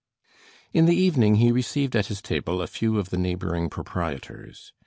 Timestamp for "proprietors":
3.69-4.73